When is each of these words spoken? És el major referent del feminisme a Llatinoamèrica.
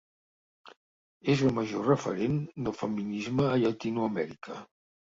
És 1.35 1.43
el 1.49 1.53
major 1.59 1.85
referent 1.91 2.41
del 2.65 2.79
feminisme 2.81 3.49
a 3.53 3.57
Llatinoamèrica. 3.67 4.63